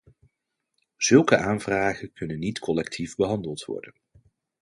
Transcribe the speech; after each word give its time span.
Zulke 0.97 1.37
aanvragen 1.37 2.13
kunnen 2.13 2.39
niet 2.39 2.59
collectief 2.59 3.15
behandeld 3.15 3.65
worden. 3.65 3.93